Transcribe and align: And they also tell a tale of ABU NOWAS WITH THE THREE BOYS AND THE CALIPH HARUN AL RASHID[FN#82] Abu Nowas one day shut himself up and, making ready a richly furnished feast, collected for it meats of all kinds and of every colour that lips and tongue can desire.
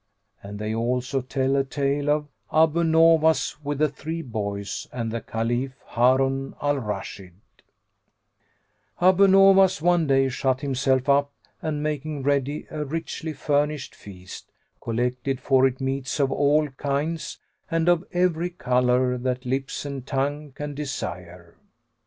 And 0.41 0.57
they 0.57 0.73
also 0.73 1.21
tell 1.21 1.55
a 1.55 1.63
tale 1.63 2.09
of 2.09 2.27
ABU 2.51 2.83
NOWAS 2.85 3.57
WITH 3.63 3.77
THE 3.77 3.87
THREE 3.89 4.23
BOYS 4.23 4.87
AND 4.91 5.11
THE 5.11 5.21
CALIPH 5.21 5.73
HARUN 5.89 6.55
AL 6.59 6.77
RASHID[FN#82] 6.79 7.33
Abu 8.99 9.27
Nowas 9.27 9.79
one 9.79 10.07
day 10.07 10.27
shut 10.27 10.61
himself 10.61 11.07
up 11.07 11.31
and, 11.61 11.83
making 11.83 12.23
ready 12.23 12.65
a 12.71 12.83
richly 12.83 13.33
furnished 13.33 13.93
feast, 13.93 14.51
collected 14.81 15.39
for 15.39 15.67
it 15.67 15.79
meats 15.79 16.19
of 16.19 16.31
all 16.31 16.67
kinds 16.69 17.37
and 17.69 17.87
of 17.87 18.03
every 18.11 18.49
colour 18.49 19.19
that 19.19 19.45
lips 19.45 19.85
and 19.85 20.07
tongue 20.07 20.51
can 20.53 20.73
desire. 20.73 21.57